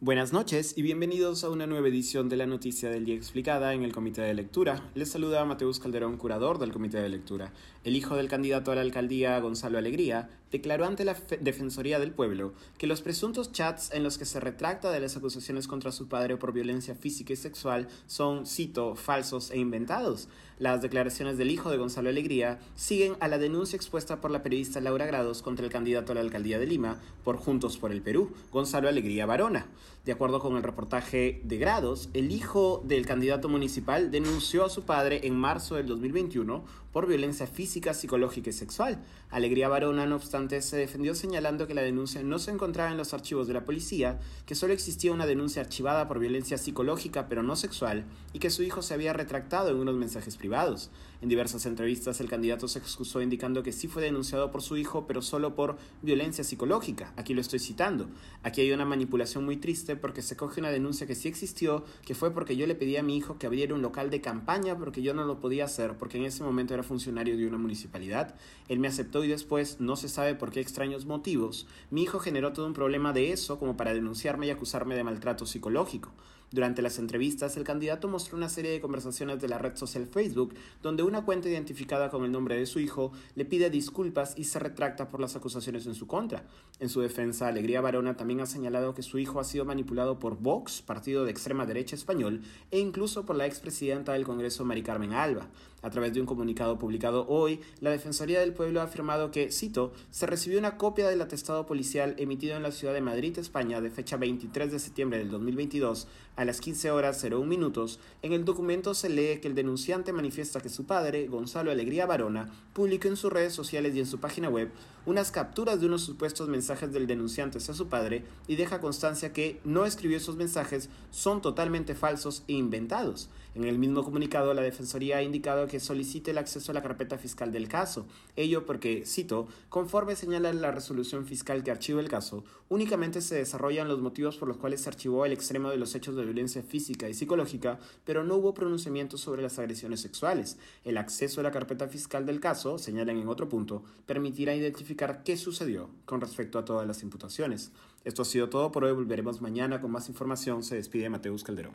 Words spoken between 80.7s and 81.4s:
donde una